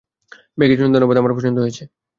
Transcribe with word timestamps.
ব্যাগের 0.57 0.79
জন্য 0.79 0.93
ধন্যবাদ, 0.95 1.17
আমার 1.17 1.35
পছন্দ 1.37 1.57
হয়েছে। 1.59 1.83